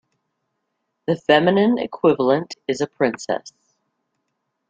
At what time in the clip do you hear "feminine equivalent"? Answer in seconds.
1.15-2.55